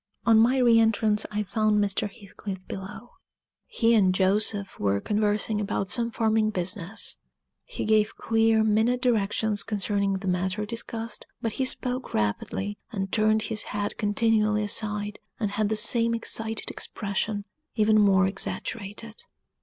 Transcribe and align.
On 0.25 0.39
my 0.39 0.57
re 0.57 0.79
entrance 0.79 1.27
I 1.29 1.43
found 1.43 1.77
Mr. 1.79 2.09
Heathcliff 2.09 2.65
below. 2.67 3.11
He 3.67 3.93
and 3.93 4.15
Joseph 4.15 4.79
were 4.79 4.99
conversing 4.99 5.61
about 5.61 5.91
some 5.91 6.09
farming 6.09 6.49
business; 6.49 7.17
he 7.65 7.85
gave 7.85 8.15
clear, 8.17 8.63
minute 8.63 8.99
directions 8.99 9.61
concerning 9.61 10.13
the 10.13 10.27
matter 10.27 10.65
discussed, 10.65 11.27
but 11.39 11.51
he 11.51 11.65
spoke 11.65 12.15
rapidly, 12.15 12.79
and 12.91 13.11
turned 13.11 13.43
his 13.43 13.65
head 13.77 13.95
continually 13.99 14.63
aside, 14.63 15.19
and 15.39 15.51
had 15.51 15.69
the 15.69 15.75
same 15.75 16.15
excited 16.15 16.71
expression, 16.71 17.45
even 17.75 17.99
more 17.99 18.25
exaggerated. 18.25 19.25